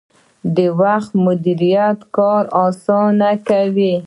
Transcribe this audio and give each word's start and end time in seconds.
د 0.55 0.57
وخت 0.81 1.11
مدیریت 1.25 1.99
کار 2.15 2.43
اسانه 2.65 3.31
کوي 3.47 3.93